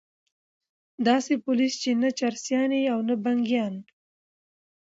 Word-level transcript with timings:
داسي 1.07 1.35
پولیس 1.45 1.73
چې 1.81 1.91
نه 2.01 2.09
چرسیان 2.19 2.69
وي 2.75 2.85
او 2.93 2.99
نه 3.07 3.15
بنګیان 3.23 3.73